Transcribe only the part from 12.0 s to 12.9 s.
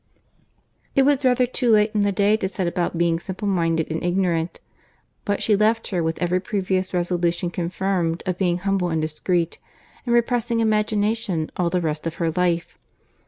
of her life.